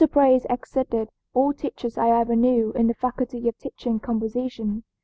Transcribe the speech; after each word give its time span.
Brace 0.11 0.47
exceeded 0.49 1.09
all 1.35 1.53
teachers 1.53 1.95
I 1.95 2.09
ever 2.09 2.35
knew 2.35 2.71
in 2.73 2.87
the 2.87 2.95
faculty 2.95 3.47
of 3.47 3.55
teaching 3.59 3.99
composition. 3.99 4.83